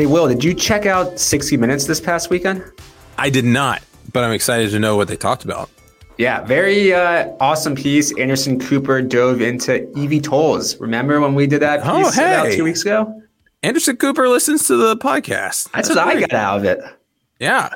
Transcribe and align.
Hey, 0.00 0.06
Will, 0.06 0.26
did 0.28 0.42
you 0.42 0.54
check 0.54 0.86
out 0.86 1.20
60 1.20 1.58
Minutes 1.58 1.84
this 1.84 2.00
past 2.00 2.30
weekend? 2.30 2.64
I 3.18 3.28
did 3.28 3.44
not, 3.44 3.82
but 4.14 4.24
I'm 4.24 4.32
excited 4.32 4.70
to 4.70 4.78
know 4.78 4.96
what 4.96 5.08
they 5.08 5.16
talked 5.18 5.44
about. 5.44 5.68
Yeah, 6.16 6.40
very 6.40 6.94
uh, 6.94 7.28
awesome 7.38 7.74
piece. 7.74 8.10
Anderson 8.18 8.58
Cooper 8.58 9.02
dove 9.02 9.42
into 9.42 9.86
EV 9.98 10.22
tolls. 10.22 10.80
Remember 10.80 11.20
when 11.20 11.34
we 11.34 11.46
did 11.46 11.60
that 11.60 11.80
Oh, 11.86 11.98
piece 12.04 12.16
about 12.16 12.46
hey. 12.46 12.56
two 12.56 12.64
weeks 12.64 12.80
ago? 12.80 13.20
Anderson 13.62 13.98
Cooper 13.98 14.26
listens 14.26 14.66
to 14.68 14.76
the 14.78 14.96
podcast. 14.96 15.70
That's, 15.72 15.90
what 15.90 15.98
I 15.98 16.18
got 16.18 16.32
out 16.32 16.56
of 16.60 16.64
it. 16.64 16.78
Yeah. 17.38 17.68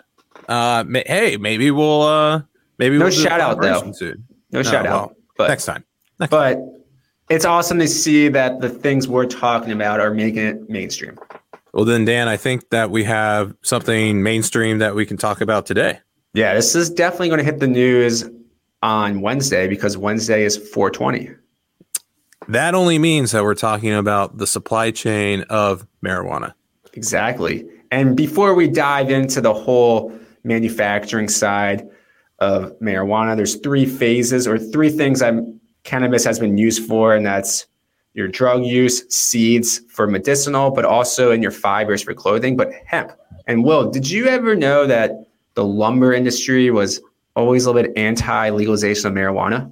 Uh, 0.49 0.83
ma- 0.89 1.01
hey, 1.05 1.37
maybe 1.37 1.71
we'll 1.71 2.01
uh, 2.01 2.41
maybe 2.79 2.97
No 2.97 3.05
we'll 3.05 3.13
shout 3.13 3.41
out, 3.41 3.61
though. 3.61 3.93
soon. 3.93 4.27
No 4.51 4.63
shout 4.63 4.87
out. 4.87 5.15
But 5.37 5.49
next 5.49 5.67
time. 5.67 5.85
but 6.31 6.59
it's 7.29 7.45
awesome 7.45 7.79
to 7.81 7.87
see 7.89 8.29
that 8.29 8.63
the 8.63 8.71
things 8.71 9.09
we're 9.09 9.27
talking 9.27 9.73
about 9.73 10.01
are 10.01 10.15
making 10.15 10.43
it 10.47 10.71
mainstream. 10.71 11.19
Well, 11.75 11.85
then, 11.85 12.05
Dan, 12.05 12.29
I 12.29 12.37
think 12.37 12.71
that 12.71 12.93
we 12.93 13.03
have 13.03 13.53
something 13.63 14.23
mainstream 14.23 14.79
that 14.79 14.95
we 14.95 15.05
can 15.05 15.17
talk 15.17 15.41
about 15.41 15.67
today. 15.67 15.99
Yeah, 16.33 16.55
this 16.55 16.77
is 16.77 16.89
definitely 16.89 17.31
going 17.31 17.39
to 17.39 17.45
hit 17.45 17.59
the 17.59 17.67
news 17.67 18.25
on 18.81 19.23
Wednesday 19.23 19.67
because 19.67 19.99
Wednesday 19.99 20.45
is 20.45 20.57
420. 20.57 21.31
That 22.47 22.77
only 22.77 23.01
means 23.01 23.33
that 23.33 23.43
we're 23.43 23.57
talking 23.57 23.93
about 23.93 24.39
the 24.39 24.47
supply 24.47 24.93
chain 24.93 25.43
of 25.51 25.85
marijuana. 26.05 26.55
Exactly. 26.93 27.67
And 27.91 28.17
before 28.17 28.55
we 28.55 28.69
dive 28.69 29.11
into 29.11 29.41
the 29.41 29.53
whole 29.53 30.17
manufacturing 30.45 31.29
side 31.29 31.89
of 32.39 32.79
marijuana, 32.79 33.35
there's 33.35 33.57
three 33.57 33.87
phases 33.87 34.47
or 34.47 34.61
three 34.61 34.91
things 34.91 35.23
I'm, 35.23 35.61
cannabis 35.83 36.25
has 36.25 36.39
been 36.39 36.57
used 36.57 36.87
for, 36.87 37.17
and 37.17 37.27
that's 37.27 37.67
your 38.15 38.29
drug 38.29 38.65
use, 38.65 39.05
seeds 39.15 39.81
for 39.89 40.07
medicinal, 40.07 40.71
but 40.71 40.85
also 40.85 41.33
in 41.33 41.43
your 41.43 41.51
fibers 41.51 42.03
for 42.03 42.15
clothing, 42.15 42.57
but 42.57 42.73
hemp. 42.87 43.13
And 43.47 43.65
Will, 43.65 43.91
did 43.91 44.09
you 44.09 44.27
ever 44.27 44.55
know 44.55 44.87
that 44.87 45.27
the 45.55 45.65
lumber 45.65 46.13
industry 46.13 46.71
was 46.71 47.01
always 47.37 47.67
a 47.67 47.71
little 47.71 47.83
bit 47.83 47.99
anti 47.99 48.51
legalization 48.51 49.09
of 49.09 49.13
marijuana? 49.13 49.71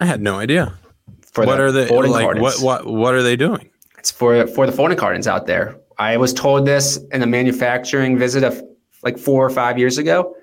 I 0.00 0.06
had 0.06 0.20
no 0.20 0.38
idea. 0.38 0.74
For 1.20 1.46
what 1.46 1.56
the 1.56 1.62
are 1.62 1.72
they 1.72 1.86
folding 1.86 2.10
like? 2.10 2.24
cartons? 2.24 2.60
What 2.60 2.84
what 2.84 2.92
what 2.92 3.14
are 3.14 3.22
they 3.22 3.36
doing? 3.36 3.70
It's 3.98 4.10
for 4.10 4.46
for 4.48 4.66
the 4.66 4.72
folding 4.72 4.98
cartons 4.98 5.26
out 5.26 5.46
there. 5.46 5.78
I 5.98 6.16
was 6.16 6.34
told 6.34 6.66
this 6.66 6.98
in 7.12 7.22
a 7.22 7.26
manufacturing 7.26 8.18
visit 8.18 8.42
of 8.42 8.62
like 9.02 9.18
four 9.18 9.44
or 9.44 9.50
five 9.50 9.78
years 9.78 9.98
ago, 9.98 10.34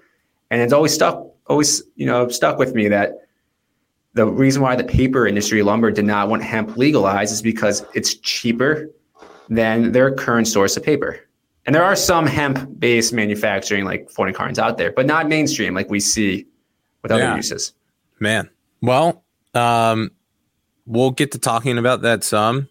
and 0.49 0.61
it's 0.61 0.73
always 0.73 0.93
stuck, 0.93 1.25
always 1.47 1.83
you 1.95 2.05
know 2.05 2.29
stuck 2.29 2.57
with 2.57 2.73
me 2.73 2.87
that 2.87 3.11
the 4.13 4.25
reason 4.25 4.61
why 4.61 4.75
the 4.75 4.83
paper 4.83 5.27
industry, 5.27 5.61
lumber, 5.63 5.91
did 5.91 6.05
not 6.05 6.29
want 6.29 6.43
hemp 6.43 6.77
legalized 6.77 7.31
is 7.31 7.41
because 7.41 7.85
it's 7.93 8.15
cheaper 8.15 8.89
than 9.49 9.91
their 9.91 10.11
current 10.13 10.47
source 10.47 10.77
of 10.77 10.83
paper. 10.83 11.19
And 11.65 11.75
there 11.75 11.83
are 11.83 11.95
some 11.95 12.25
hemp-based 12.25 13.13
manufacturing 13.13 13.85
like 13.85 14.09
folding 14.09 14.33
cartons 14.33 14.57
out 14.57 14.77
there, 14.77 14.91
but 14.91 15.05
not 15.05 15.27
mainstream 15.27 15.73
like 15.75 15.89
we 15.89 15.99
see 15.99 16.47
with 17.03 17.11
other 17.11 17.23
Yeah. 17.23 17.35
uses. 17.35 17.73
Man. 18.19 18.49
Well, 18.81 19.23
um, 19.53 20.11
we'll 20.85 21.11
get 21.11 21.31
to 21.33 21.37
talking 21.39 21.77
about 21.77 22.01
that 22.01 22.23
some. 22.23 22.69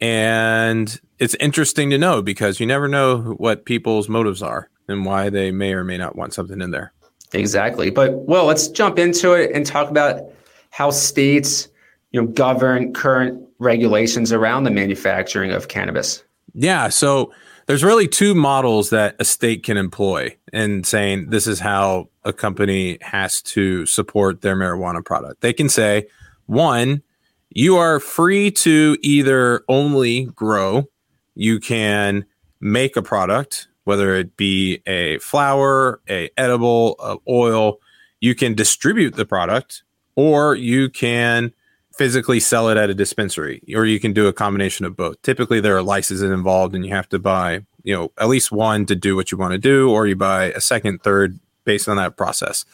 And 0.00 1.00
it's 1.18 1.34
interesting 1.40 1.90
to 1.90 1.98
know 1.98 2.22
because 2.22 2.60
you 2.60 2.66
never 2.66 2.88
know 2.88 3.34
what 3.38 3.64
people's 3.64 4.08
motives 4.08 4.42
are 4.42 4.68
and 4.88 5.04
why 5.04 5.30
they 5.30 5.50
may 5.50 5.72
or 5.72 5.84
may 5.84 5.96
not 5.98 6.14
want 6.16 6.34
something 6.34 6.60
in 6.60 6.70
there. 6.70 6.92
Exactly. 7.32 7.90
But 7.90 8.14
well, 8.14 8.44
let's 8.44 8.68
jump 8.68 8.98
into 8.98 9.32
it 9.32 9.50
and 9.52 9.66
talk 9.66 9.90
about 9.90 10.22
how 10.70 10.90
states, 10.90 11.68
you 12.12 12.20
know, 12.20 12.26
govern 12.28 12.92
current 12.92 13.42
regulations 13.58 14.32
around 14.32 14.64
the 14.64 14.70
manufacturing 14.70 15.50
of 15.50 15.68
cannabis. 15.68 16.22
Yeah. 16.54 16.88
So 16.88 17.32
there's 17.66 17.84
really 17.84 18.08
two 18.08 18.34
models 18.34 18.90
that 18.90 19.14
a 19.18 19.24
state 19.24 19.62
can 19.62 19.76
employ 19.76 20.36
in 20.52 20.84
saying 20.84 21.30
this 21.30 21.46
is 21.46 21.60
how 21.60 22.08
a 22.24 22.32
company 22.32 22.98
has 23.02 23.42
to 23.42 23.84
support 23.86 24.40
their 24.40 24.56
marijuana 24.56 25.04
product. 25.04 25.42
They 25.42 25.52
can 25.52 25.68
say, 25.68 26.08
one, 26.46 27.02
you 27.50 27.76
are 27.76 28.00
free 28.00 28.50
to 28.52 28.96
either 29.02 29.64
only 29.68 30.26
grow, 30.26 30.88
you 31.34 31.60
can 31.60 32.24
make 32.60 32.96
a 32.96 33.02
product, 33.02 33.68
whether 33.84 34.14
it 34.14 34.36
be 34.36 34.82
a 34.86 35.18
flower, 35.18 36.00
a 36.08 36.30
edible, 36.36 36.96
a 37.00 37.16
oil, 37.28 37.80
you 38.20 38.34
can 38.34 38.54
distribute 38.54 39.14
the 39.14 39.24
product, 39.24 39.82
or 40.18 40.56
you 40.56 40.90
can 40.90 41.52
physically 41.94 42.40
sell 42.40 42.68
it 42.68 42.76
at 42.76 42.90
a 42.90 42.94
dispensary 42.94 43.62
or 43.72 43.86
you 43.86 44.00
can 44.00 44.12
do 44.12 44.26
a 44.26 44.32
combination 44.32 44.84
of 44.84 44.96
both. 44.96 45.22
Typically 45.22 45.60
there 45.60 45.76
are 45.76 45.82
licenses 45.82 46.28
involved 46.28 46.74
and 46.74 46.84
you 46.84 46.92
have 46.92 47.08
to 47.08 47.20
buy 47.20 47.60
you 47.84 47.94
know 47.94 48.10
at 48.18 48.26
least 48.26 48.50
one 48.50 48.84
to 48.84 48.96
do 48.96 49.14
what 49.14 49.30
you 49.30 49.38
want 49.38 49.52
to 49.52 49.58
do 49.58 49.88
or 49.88 50.08
you 50.08 50.16
buy 50.16 50.46
a 50.46 50.60
second 50.60 51.04
third 51.04 51.38
based 51.64 51.88
on 51.88 51.96
that 51.98 52.16
process. 52.16 52.64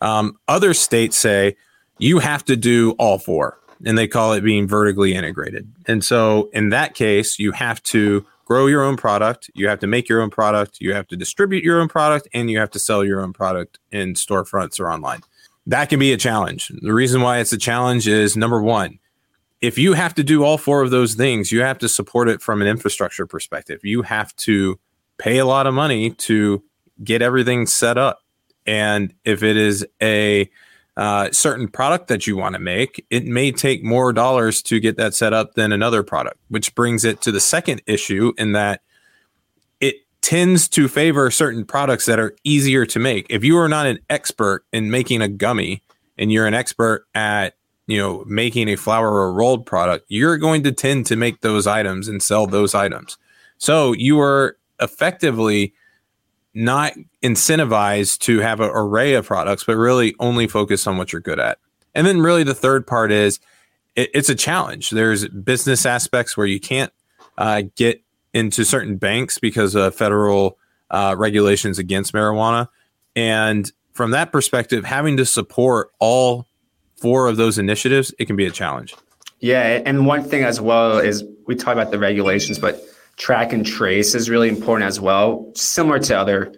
Um, 0.00 0.38
other 0.46 0.72
states 0.72 1.16
say 1.16 1.56
you 1.98 2.20
have 2.20 2.44
to 2.44 2.54
do 2.54 2.92
all 2.92 3.18
four 3.18 3.58
and 3.84 3.98
they 3.98 4.06
call 4.06 4.32
it 4.32 4.42
being 4.42 4.68
vertically 4.68 5.16
integrated. 5.16 5.72
And 5.88 6.04
so 6.04 6.48
in 6.52 6.68
that 6.68 6.94
case 6.94 7.40
you 7.40 7.50
have 7.50 7.82
to 7.94 8.24
grow 8.44 8.66
your 8.66 8.84
own 8.84 8.96
product 8.96 9.50
you 9.54 9.66
have 9.66 9.80
to 9.80 9.88
make 9.88 10.08
your 10.08 10.22
own 10.22 10.30
product 10.30 10.76
you 10.80 10.94
have 10.94 11.08
to 11.08 11.16
distribute 11.16 11.64
your 11.64 11.80
own 11.80 11.88
product 11.88 12.28
and 12.32 12.48
you 12.48 12.60
have 12.60 12.70
to 12.70 12.78
sell 12.78 13.02
your 13.02 13.20
own 13.20 13.32
product 13.32 13.80
in 13.90 14.14
storefronts 14.14 14.78
or 14.78 14.92
online 14.92 15.22
that 15.66 15.88
can 15.88 15.98
be 15.98 16.12
a 16.12 16.16
challenge. 16.16 16.70
The 16.82 16.92
reason 16.92 17.22
why 17.22 17.38
it's 17.38 17.52
a 17.52 17.58
challenge 17.58 18.06
is 18.06 18.36
number 18.36 18.62
one, 18.62 18.98
if 19.60 19.78
you 19.78 19.94
have 19.94 20.14
to 20.14 20.22
do 20.22 20.44
all 20.44 20.58
four 20.58 20.82
of 20.82 20.90
those 20.90 21.14
things, 21.14 21.50
you 21.50 21.62
have 21.62 21.78
to 21.78 21.88
support 21.88 22.28
it 22.28 22.42
from 22.42 22.60
an 22.60 22.68
infrastructure 22.68 23.26
perspective. 23.26 23.80
You 23.82 24.02
have 24.02 24.36
to 24.36 24.78
pay 25.18 25.38
a 25.38 25.46
lot 25.46 25.66
of 25.66 25.72
money 25.72 26.10
to 26.10 26.62
get 27.02 27.22
everything 27.22 27.66
set 27.66 27.96
up. 27.96 28.20
And 28.66 29.14
if 29.24 29.42
it 29.42 29.56
is 29.56 29.86
a 30.02 30.50
uh, 30.96 31.30
certain 31.32 31.68
product 31.68 32.08
that 32.08 32.26
you 32.26 32.36
want 32.36 32.54
to 32.54 32.60
make, 32.60 33.04
it 33.10 33.24
may 33.24 33.50
take 33.50 33.82
more 33.82 34.12
dollars 34.12 34.62
to 34.62 34.80
get 34.80 34.96
that 34.96 35.14
set 35.14 35.32
up 35.32 35.54
than 35.54 35.72
another 35.72 36.02
product, 36.02 36.36
which 36.48 36.74
brings 36.74 37.04
it 37.04 37.20
to 37.22 37.32
the 37.32 37.40
second 37.40 37.82
issue 37.86 38.32
in 38.38 38.52
that 38.52 38.82
tends 40.24 40.68
to 40.70 40.88
favor 40.88 41.30
certain 41.30 41.66
products 41.66 42.06
that 42.06 42.18
are 42.18 42.34
easier 42.44 42.86
to 42.86 42.98
make. 42.98 43.26
If 43.28 43.44
you 43.44 43.58
are 43.58 43.68
not 43.68 43.86
an 43.86 43.98
expert 44.08 44.64
in 44.72 44.90
making 44.90 45.20
a 45.20 45.28
gummy 45.28 45.82
and 46.16 46.32
you're 46.32 46.46
an 46.46 46.54
expert 46.54 47.06
at 47.14 47.56
you 47.86 47.98
know 47.98 48.24
making 48.26 48.68
a 48.70 48.76
flower 48.76 49.12
or 49.12 49.34
rolled 49.34 49.66
product, 49.66 50.06
you're 50.08 50.38
going 50.38 50.62
to 50.62 50.72
tend 50.72 51.04
to 51.06 51.16
make 51.16 51.42
those 51.42 51.66
items 51.66 52.08
and 52.08 52.22
sell 52.22 52.46
those 52.46 52.74
items. 52.74 53.18
So 53.58 53.92
you 53.92 54.18
are 54.18 54.56
effectively 54.80 55.74
not 56.54 56.94
incentivized 57.22 58.20
to 58.20 58.38
have 58.38 58.60
an 58.60 58.70
array 58.72 59.12
of 59.12 59.26
products, 59.26 59.64
but 59.64 59.76
really 59.76 60.14
only 60.20 60.46
focus 60.46 60.86
on 60.86 60.96
what 60.96 61.12
you're 61.12 61.20
good 61.20 61.38
at. 61.38 61.58
And 61.94 62.06
then 62.06 62.20
really 62.20 62.44
the 62.44 62.54
third 62.54 62.86
part 62.86 63.12
is 63.12 63.40
it, 63.94 64.08
it's 64.14 64.30
a 64.30 64.34
challenge. 64.34 64.88
There's 64.88 65.28
business 65.28 65.84
aspects 65.84 66.34
where 66.34 66.46
you 66.46 66.60
can't 66.60 66.92
uh, 67.36 67.64
get 67.76 68.03
into 68.34 68.64
certain 68.64 68.96
banks 68.96 69.38
because 69.38 69.74
of 69.74 69.94
federal 69.94 70.58
uh, 70.90 71.14
regulations 71.16 71.78
against 71.78 72.12
marijuana. 72.12 72.68
And 73.16 73.70
from 73.92 74.10
that 74.10 74.32
perspective, 74.32 74.84
having 74.84 75.16
to 75.16 75.24
support 75.24 75.90
all 76.00 76.46
four 76.96 77.28
of 77.28 77.36
those 77.36 77.58
initiatives, 77.58 78.12
it 78.18 78.26
can 78.26 78.36
be 78.36 78.44
a 78.44 78.50
challenge. 78.50 78.94
Yeah, 79.40 79.82
and 79.86 80.06
one 80.06 80.24
thing 80.24 80.42
as 80.42 80.60
well 80.60 80.98
is 80.98 81.24
we 81.46 81.54
talk 81.54 81.74
about 81.74 81.90
the 81.90 81.98
regulations, 81.98 82.58
but 82.58 82.82
track 83.16 83.52
and 83.52 83.64
trace 83.64 84.14
is 84.14 84.28
really 84.28 84.48
important 84.48 84.86
as 84.86 85.00
well. 85.00 85.50
Similar 85.54 86.00
to 86.00 86.18
other 86.18 86.54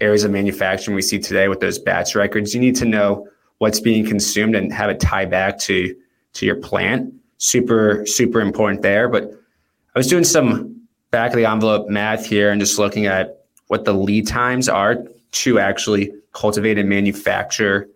areas 0.00 0.24
of 0.24 0.30
manufacturing 0.30 0.94
we 0.94 1.02
see 1.02 1.18
today 1.18 1.48
with 1.48 1.60
those 1.60 1.78
batch 1.78 2.14
records, 2.14 2.54
you 2.54 2.60
need 2.60 2.76
to 2.76 2.84
know 2.84 3.28
what's 3.58 3.80
being 3.80 4.04
consumed 4.04 4.56
and 4.56 4.72
have 4.72 4.90
it 4.90 5.00
tie 5.00 5.24
back 5.24 5.58
to 5.60 5.94
to 6.34 6.46
your 6.46 6.56
plant. 6.56 7.14
Super 7.38 8.04
super 8.06 8.40
important 8.40 8.82
there. 8.82 9.08
But 9.08 9.30
I 9.94 9.98
was 9.98 10.08
doing 10.08 10.24
some 10.24 10.73
back 11.14 11.30
of 11.30 11.36
the 11.36 11.46
envelope 11.46 11.88
math 11.88 12.26
here 12.26 12.50
and 12.50 12.60
just 12.60 12.78
looking 12.78 13.06
at 13.06 13.44
what 13.68 13.84
the 13.84 13.92
lead 13.92 14.26
times 14.26 14.68
are 14.68 14.96
to 15.30 15.58
actually 15.60 16.12
cultivate 16.32 16.76
and 16.76 16.88
manufacture 16.88 17.88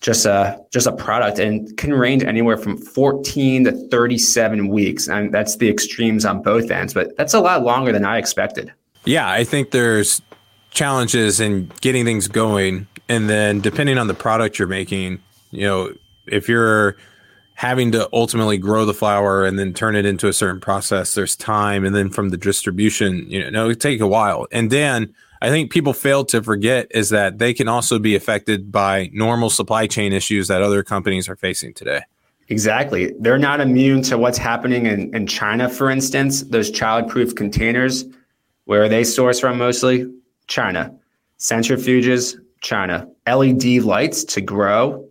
just 0.00 0.26
a 0.26 0.58
just 0.72 0.86
a 0.86 0.92
product 0.92 1.38
and 1.38 1.76
can 1.76 1.92
range 1.94 2.24
anywhere 2.24 2.56
from 2.56 2.76
14 2.76 3.64
to 3.64 3.72
37 3.88 4.68
weeks 4.68 5.08
and 5.08 5.32
that's 5.32 5.56
the 5.56 5.68
extremes 5.68 6.24
on 6.24 6.42
both 6.42 6.70
ends 6.70 6.92
but 6.92 7.16
that's 7.16 7.34
a 7.34 7.40
lot 7.40 7.62
longer 7.62 7.92
than 7.92 8.04
i 8.04 8.18
expected 8.18 8.72
Yeah, 9.04 9.30
I 9.30 9.44
think 9.44 9.70
there's 9.70 10.20
challenges 10.70 11.40
in 11.40 11.70
getting 11.80 12.04
things 12.04 12.28
going. 12.28 12.86
And 13.08 13.30
then 13.30 13.60
depending 13.60 13.96
on 13.96 14.06
the 14.06 14.14
product 14.14 14.58
you're 14.58 14.68
making, 14.68 15.22
you 15.50 15.62
know, 15.62 15.94
if 16.26 16.48
you're 16.48 16.96
having 17.58 17.90
to 17.90 18.08
ultimately 18.12 18.56
grow 18.56 18.84
the 18.84 18.94
flower 18.94 19.44
and 19.44 19.58
then 19.58 19.74
turn 19.74 19.96
it 19.96 20.06
into 20.06 20.28
a 20.28 20.32
certain 20.32 20.60
process, 20.60 21.14
there's 21.14 21.34
time. 21.34 21.84
And 21.84 21.92
then 21.92 22.08
from 22.08 22.28
the 22.28 22.36
distribution, 22.36 23.28
you 23.28 23.50
know, 23.50 23.70
it 23.70 23.80
take 23.80 24.00
a 24.00 24.06
while. 24.06 24.46
And 24.52 24.70
then 24.70 25.12
I 25.42 25.48
think 25.48 25.72
people 25.72 25.92
fail 25.92 26.24
to 26.26 26.40
forget 26.40 26.86
is 26.92 27.08
that 27.08 27.38
they 27.38 27.52
can 27.52 27.66
also 27.66 27.98
be 27.98 28.14
affected 28.14 28.70
by 28.70 29.10
normal 29.12 29.50
supply 29.50 29.88
chain 29.88 30.12
issues 30.12 30.46
that 30.46 30.62
other 30.62 30.84
companies 30.84 31.28
are 31.28 31.34
facing 31.34 31.74
today. 31.74 32.02
exactly 32.48 33.12
they're 33.20 33.44
not 33.50 33.60
immune 33.60 34.02
to 34.02 34.16
what's 34.16 34.38
happening 34.38 34.86
in, 34.86 35.14
in 35.14 35.26
china 35.26 35.68
for 35.68 35.90
instance 35.90 36.42
those 36.44 36.70
childproof 36.70 37.36
containers 37.36 38.06
Where 38.68 38.82
are 38.82 38.88
they 38.88 39.00
sourced 39.00 39.40
from 39.40 39.56
mostly? 39.56 40.06
China. 40.46 40.92
Centrifuges, 41.38 42.36
China. 42.60 43.08
LED 43.26 43.82
lights 43.82 44.24
to 44.24 44.42
grow, 44.42 45.08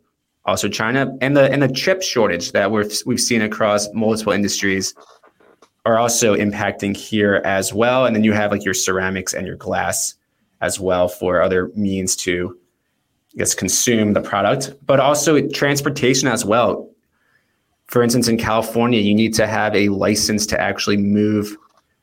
Uh, 0.47 0.51
also 0.51 0.69
China. 0.69 1.15
And 1.21 1.35
the 1.35 1.51
and 1.51 1.61
the 1.61 1.67
chip 1.67 2.01
shortage 2.01 2.53
that 2.53 2.71
we're, 2.71 2.89
we've 3.05 3.19
seen 3.19 3.41
across 3.41 3.91
multiple 3.93 4.33
industries 4.33 4.95
are 5.85 5.97
also 5.97 6.35
impacting 6.35 6.95
here 6.95 7.41
as 7.45 7.73
well. 7.73 8.05
And 8.05 8.15
then 8.15 8.23
you 8.23 8.33
have 8.33 8.51
like 8.51 8.65
your 8.65 8.73
ceramics 8.73 9.33
and 9.33 9.45
your 9.45 9.55
glass 9.55 10.15
as 10.61 10.79
well 10.79 11.07
for 11.07 11.41
other 11.41 11.71
means 11.75 12.15
to 12.17 12.57
I 13.35 13.39
guess 13.39 13.53
consume 13.53 14.13
the 14.13 14.21
product, 14.21 14.73
but 14.85 14.99
also 14.99 15.47
transportation 15.49 16.27
as 16.27 16.43
well. 16.43 16.89
For 17.85 18.01
instance, 18.01 18.27
in 18.27 18.37
California, 18.37 18.99
you 18.99 19.13
need 19.13 19.33
to 19.35 19.47
have 19.47 19.75
a 19.75 19.89
license 19.89 20.45
to 20.47 20.59
actually 20.59 20.97
move 20.97 21.55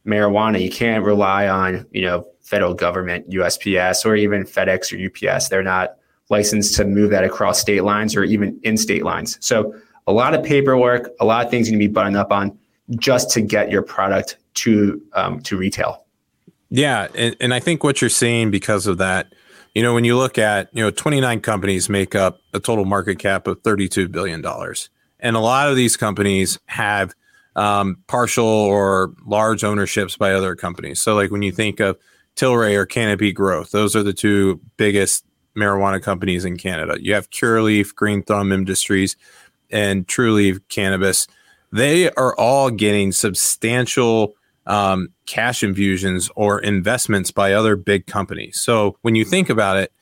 marijuana. 0.06 0.62
You 0.62 0.70
can't 0.70 1.04
rely 1.04 1.48
on, 1.48 1.86
you 1.90 2.02
know, 2.02 2.26
federal 2.40 2.72
government, 2.72 3.28
USPS, 3.30 4.06
or 4.06 4.16
even 4.16 4.44
FedEx 4.44 4.92
or 4.92 5.30
UPS. 5.30 5.48
They're 5.48 5.62
not 5.62 5.96
licensed 6.30 6.76
to 6.76 6.84
move 6.84 7.10
that 7.10 7.24
across 7.24 7.60
state 7.60 7.84
lines 7.84 8.16
or 8.16 8.24
even 8.24 8.58
in 8.62 8.76
state 8.76 9.04
lines. 9.04 9.38
So 9.40 9.74
a 10.06 10.12
lot 10.12 10.34
of 10.34 10.42
paperwork, 10.42 11.10
a 11.20 11.24
lot 11.24 11.44
of 11.44 11.50
things 11.50 11.70
you 11.70 11.76
need 11.76 11.84
to 11.84 11.88
be 11.88 11.92
buttoned 11.92 12.16
up 12.16 12.32
on 12.32 12.58
just 12.96 13.30
to 13.30 13.40
get 13.40 13.70
your 13.70 13.82
product 13.82 14.36
to 14.54 15.00
um, 15.14 15.40
to 15.40 15.56
retail. 15.56 16.04
Yeah, 16.70 17.08
and, 17.14 17.36
and 17.40 17.54
I 17.54 17.60
think 17.60 17.84
what 17.84 18.00
you're 18.00 18.10
seeing 18.10 18.50
because 18.50 18.86
of 18.86 18.98
that, 18.98 19.32
you 19.74 19.82
know, 19.82 19.94
when 19.94 20.04
you 20.04 20.16
look 20.16 20.38
at 20.38 20.68
you 20.72 20.82
know 20.82 20.90
29 20.90 21.40
companies 21.40 21.88
make 21.88 22.14
up 22.14 22.40
a 22.52 22.60
total 22.60 22.84
market 22.84 23.18
cap 23.18 23.46
of 23.46 23.62
32 23.62 24.08
billion 24.08 24.40
dollars, 24.40 24.90
and 25.20 25.36
a 25.36 25.40
lot 25.40 25.68
of 25.68 25.76
these 25.76 25.96
companies 25.96 26.58
have 26.66 27.14
um, 27.56 27.98
partial 28.06 28.46
or 28.46 29.14
large 29.26 29.64
ownerships 29.64 30.16
by 30.16 30.32
other 30.32 30.56
companies. 30.56 31.00
So, 31.00 31.14
like 31.14 31.30
when 31.30 31.42
you 31.42 31.52
think 31.52 31.80
of 31.80 31.98
Tilray 32.36 32.76
or 32.76 32.86
Canopy 32.86 33.32
Growth, 33.32 33.70
those 33.70 33.94
are 33.94 34.02
the 34.02 34.12
two 34.12 34.60
biggest 34.76 35.24
marijuana 35.56 36.02
companies 36.02 36.44
in 36.44 36.56
Canada. 36.56 36.96
You 37.00 37.14
have 37.14 37.30
Curaleaf, 37.30 37.94
Green 37.94 38.22
Thumb 38.22 38.52
Industries, 38.52 39.16
and 39.70 40.06
Trulieve 40.06 40.60
Cannabis. 40.68 41.26
They 41.72 42.10
are 42.12 42.36
all 42.36 42.70
getting 42.70 43.12
substantial 43.12 44.34
um, 44.66 45.08
cash 45.26 45.62
infusions 45.62 46.30
or 46.36 46.60
investments 46.60 47.30
by 47.30 47.52
other 47.52 47.76
big 47.76 48.06
companies. 48.06 48.60
So 48.60 48.96
when 49.02 49.14
you 49.14 49.24
think 49.24 49.50
about 49.50 49.76
it, 49.76 49.92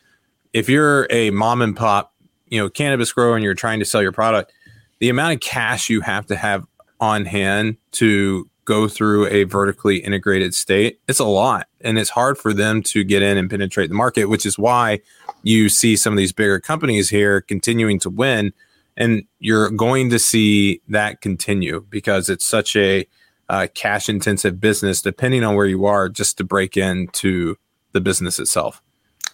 if 0.53 0.69
you're 0.69 1.07
a 1.11 1.31
mom 1.31 1.63
and 1.63 1.77
pop, 1.77 2.13
you 2.49 2.61
know, 2.61 2.69
cannabis 2.69 3.13
grower 3.13 3.35
and 3.35 3.45
you're 3.45 3.55
trying 3.55 3.79
to 3.79 3.85
sell 3.85 4.03
your 4.03 4.13
product, 4.13 4.53
the 4.99 5.09
amount 5.09 5.35
of 5.35 5.41
cash 5.41 5.89
you 5.89 6.01
have 6.03 6.27
to 6.27 6.37
have 6.37 6.67
on 7.01 7.25
hand 7.25 7.77
to 7.93 8.49
go 8.65 8.87
through 8.87 9.27
a 9.29 9.45
vertically 9.45 9.97
integrated 9.97 10.55
state, 10.55 11.01
it's 11.09 11.19
a 11.19 11.25
lot. 11.25 11.67
And 11.85 11.99
it's 11.99 12.11
hard 12.11 12.39
for 12.39 12.53
them 12.53 12.83
to 12.85 13.05
get 13.05 13.23
in 13.23 13.37
and 13.37 13.51
penetrate 13.51 13.89
the 13.89 13.95
market, 13.95 14.27
which 14.27 14.47
is 14.47 14.59
why 14.59 15.01
you 15.43 15.69
see 15.69 15.97
some 15.97 16.13
of 16.13 16.17
these 16.17 16.33
bigger 16.33 16.61
companies 16.61 17.11
here 17.11 17.41
continuing 17.41 17.99
to 18.01 18.11
win. 18.11 18.53
And 18.97 19.25
you're 19.39 19.71
going 19.71 20.11
to 20.11 20.19
see 20.19 20.81
that 20.89 21.21
continue 21.21 21.87
because 21.89 22.29
it's 22.29 22.45
such 22.45 22.77
a 22.77 23.07
uh, 23.49 23.67
cash 23.75 24.09
intensive 24.09 24.61
business, 24.61 25.03
depending 25.03 25.45
on 25.45 25.55
where 25.55 25.67
you 25.67 25.85
are, 25.87 26.09
just 26.09 26.39
to 26.39 26.45
break 26.45 26.77
into 26.77 27.57
the 27.93 28.01
business 28.01 28.39
itself. 28.39 28.83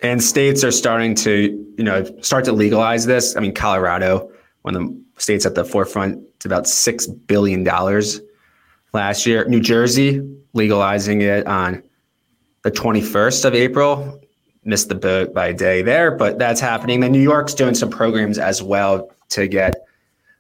And 0.00 0.22
states 0.22 0.62
are 0.62 0.70
starting 0.70 1.14
to, 1.16 1.74
you 1.76 1.84
know, 1.84 2.04
start 2.20 2.44
to 2.44 2.52
legalize 2.52 3.06
this. 3.06 3.36
I 3.36 3.40
mean, 3.40 3.52
Colorado, 3.52 4.30
one 4.62 4.76
of 4.76 4.82
the 4.82 5.02
states 5.16 5.44
at 5.44 5.54
the 5.54 5.64
forefront, 5.64 6.22
it's 6.36 6.46
about 6.46 6.68
six 6.68 7.06
billion 7.06 7.64
dollars 7.64 8.20
last 8.92 9.26
year. 9.26 9.44
New 9.48 9.60
Jersey 9.60 10.20
legalizing 10.52 11.20
it 11.20 11.46
on 11.46 11.82
the 12.62 12.70
21st 12.70 13.44
of 13.44 13.55
April. 13.55 14.20
Missed 14.64 14.88
the 14.88 14.94
boat 14.94 15.32
by 15.32 15.49
a 15.49 15.55
day 15.55 15.82
there, 15.82 16.10
but 16.10 16.38
that's 16.38 16.60
happening. 16.60 17.00
Then 17.00 17.12
New 17.12 17.22
York's 17.22 17.55
doing 17.55 17.75
some 17.75 17.90
programs 17.90 18.38
as 18.38 18.62
well 18.62 19.10
to 19.31 19.46
get 19.49 19.87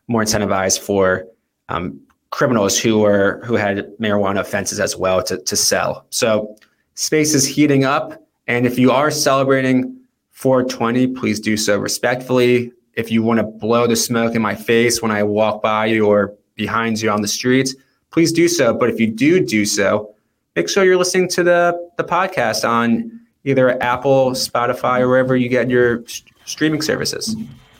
more 0.06 0.22
incentivized 0.22 0.80
for 0.80 1.26
um, 1.68 2.00
criminals 2.30 2.78
who 2.78 2.98
were 2.98 3.40
who 3.44 3.54
had 3.54 3.90
marijuana 3.98 4.40
offenses 4.40 4.80
as 4.80 4.96
well 4.96 5.22
to, 5.22 5.38
to 5.38 5.56
sell. 5.56 6.06
So 6.10 6.56
space 6.94 7.34
is 7.34 7.46
heating 7.46 7.84
up. 7.84 8.22
And 8.46 8.66
if 8.66 8.78
you 8.78 8.90
are 8.90 9.10
celebrating 9.10 9.98
420, 10.32 11.08
please 11.08 11.40
do 11.40 11.56
so 11.56 11.78
respectfully. 11.78 12.72
If 12.94 13.10
you 13.10 13.22
want 13.22 13.38
to 13.38 13.44
blow 13.44 13.86
the 13.86 13.96
smoke 13.96 14.34
in 14.34 14.42
my 14.42 14.54
face 14.54 15.00
when 15.00 15.10
I 15.10 15.22
walk 15.22 15.62
by 15.62 15.86
you 15.86 16.06
or 16.06 16.34
behind 16.54 17.00
you 17.00 17.10
on 17.10 17.22
the 17.22 17.28
streets, 17.28 17.74
please 18.10 18.32
do 18.32 18.48
so. 18.48 18.74
But 18.74 18.90
if 18.90 18.98
you 18.98 19.06
do 19.06 19.44
do 19.44 19.64
so, 19.64 20.14
make 20.58 20.68
sure 20.68 20.84
you're 20.84 20.96
listening 20.96 21.28
to 21.28 21.44
the, 21.44 21.90
the 21.98 22.02
podcast 22.02 22.68
on 22.68 23.20
either 23.44 23.80
Apple, 23.80 24.32
Spotify, 24.32 24.98
or 24.98 25.08
wherever 25.08 25.36
you 25.36 25.48
get 25.48 25.70
your 25.70 26.02
streaming 26.46 26.82
services. 26.82 27.36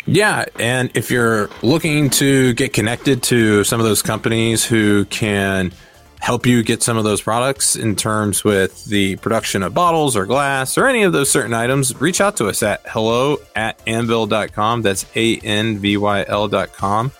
Yeah. 0.06 0.44
And 0.60 0.88
if 0.94 1.10
you're 1.10 1.50
looking 1.62 2.08
to 2.10 2.52
get 2.54 2.72
connected 2.72 3.24
to 3.24 3.64
some 3.64 3.80
of 3.80 3.84
those 3.84 4.00
companies 4.00 4.64
who 4.64 5.06
can 5.06 5.72
help 6.20 6.46
you 6.46 6.62
get 6.62 6.80
some 6.84 6.96
of 6.96 7.02
those 7.02 7.20
products 7.20 7.74
in 7.74 7.96
terms 7.96 8.44
with 8.44 8.84
the 8.84 9.16
production 9.16 9.64
of 9.64 9.74
bottles 9.74 10.16
or 10.16 10.24
glass 10.24 10.78
or 10.78 10.86
any 10.86 11.02
of 11.02 11.12
those 11.12 11.28
certain 11.28 11.54
items, 11.54 12.00
reach 12.00 12.20
out 12.20 12.36
to 12.36 12.46
us 12.46 12.62
at 12.62 12.80
hello 12.86 13.38
at 13.56 13.84
anvyl.com. 13.86 14.82
That's 14.82 15.04
A 15.16 15.38
N 15.38 15.78
V 15.78 15.96
Y 15.96 16.24
L.com. 16.28 17.10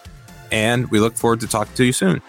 And 0.53 0.89
we 0.93 1.01
look 1.01 1.17
forward 1.17 1.41
to 1.41 1.49
talking 1.49 1.75
to 1.75 1.85
you 1.85 1.93
soon. 1.93 2.23